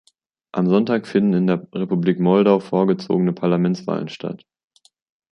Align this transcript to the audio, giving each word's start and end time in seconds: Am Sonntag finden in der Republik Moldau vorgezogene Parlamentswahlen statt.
Am 0.51 0.65
Sonntag 0.67 1.05
finden 1.05 1.33
in 1.35 1.45
der 1.45 1.67
Republik 1.75 2.19
Moldau 2.19 2.59
vorgezogene 2.59 3.33
Parlamentswahlen 3.33 4.07
statt. 4.09 4.47